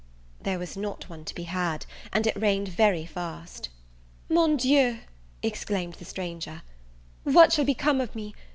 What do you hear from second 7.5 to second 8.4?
shall become of me?